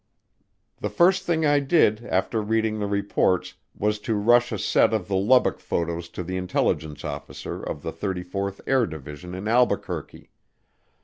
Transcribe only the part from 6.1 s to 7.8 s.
to the intelligence officer